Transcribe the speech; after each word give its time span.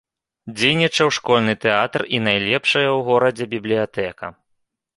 Дзейнічаў 0.59 1.11
школьны 1.17 1.53
тэатр 1.67 2.01
і 2.19 2.23
найлепшая 2.29 2.89
ў 2.89 2.99
горадзе 3.13 3.45
бібліятэка. 3.55 4.33